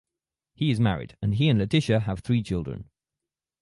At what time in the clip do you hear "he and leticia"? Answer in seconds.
1.35-2.01